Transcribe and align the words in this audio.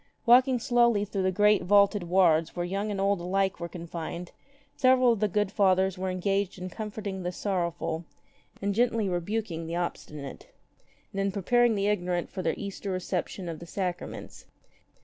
Walking 0.25 0.57
slowly 0.57 1.05
through 1.05 1.21
the 1.21 1.31
great 1.31 1.61
vaulted 1.61 2.01
wards 2.05 2.55
where 2.55 2.65
young 2.65 2.89
and 2.89 2.99
old 2.99 3.21
alike 3.21 3.59
were 3.59 3.69
confined, 3.69 4.31
several 4.75 5.11
of 5.11 5.19
the 5.19 5.27
good 5.27 5.51
Fathers 5.51 5.95
were 5.95 6.09
engaged 6.09 6.57
in 6.57 6.71
comforting 6.71 7.21
the 7.21 7.31
sorrow 7.31 7.69
ful, 7.69 8.03
in 8.63 8.73
gently 8.73 9.07
rebuking 9.07 9.67
the 9.67 9.75
obstinate, 9.75 10.47
and 11.13 11.21
in 11.21 11.31
preparing 11.31 11.75
the 11.75 11.85
ignorant 11.85 12.31
for 12.31 12.41
their 12.41 12.55
Easter 12.57 12.89
reception 12.89 13.47
of 13.47 13.59
the 13.59 13.67
sacraments. 13.67 14.45